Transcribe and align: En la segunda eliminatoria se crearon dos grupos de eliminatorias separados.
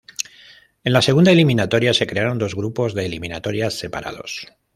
En 0.83 0.93
la 0.93 1.03
segunda 1.03 1.29
eliminatoria 1.31 1.93
se 1.93 2.07
crearon 2.07 2.39
dos 2.39 2.55
grupos 2.55 2.95
de 2.95 3.05
eliminatorias 3.05 3.75
separados. 3.75 4.47